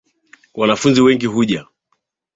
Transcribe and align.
Wanafunzi 0.53 1.01
wengi 1.01 1.25
huja 1.27 1.65